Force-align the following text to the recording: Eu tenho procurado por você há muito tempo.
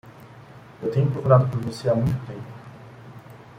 Eu 0.81 0.89
tenho 0.89 1.11
procurado 1.11 1.47
por 1.49 1.59
você 1.59 1.87
há 1.87 1.93
muito 1.93 2.25
tempo. 2.25 2.51